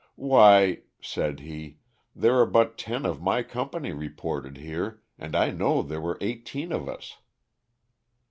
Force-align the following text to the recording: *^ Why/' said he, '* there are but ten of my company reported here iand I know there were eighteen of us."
*^ 0.01 0.03
Why/' 0.15 0.81
said 0.99 1.41
he, 1.41 1.77
'* 1.95 2.15
there 2.15 2.39
are 2.39 2.47
but 2.47 2.75
ten 2.75 3.05
of 3.05 3.21
my 3.21 3.43
company 3.43 3.91
reported 3.93 4.57
here 4.57 4.99
iand 5.19 5.35
I 5.35 5.51
know 5.51 5.83
there 5.83 6.01
were 6.01 6.17
eighteen 6.21 6.71
of 6.71 6.89
us." 6.89 7.17